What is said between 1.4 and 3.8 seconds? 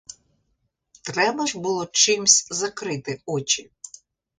ж було чимсь закрити очі.